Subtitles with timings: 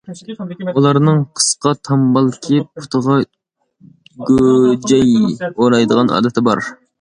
[0.79, 3.19] ئۇلارنىڭ قىسقا تامبال كىيىپ، پۇتىغا
[4.31, 5.15] گوجەي
[5.51, 6.65] ئورايدىغان ئادىتى بار.